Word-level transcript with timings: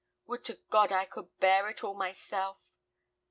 "Would 0.25 0.43
to 0.45 0.55
God 0.71 0.91
I 0.91 1.05
could 1.05 1.37
bear 1.39 1.69
it 1.69 1.83
all 1.83 1.93
myself." 1.93 2.57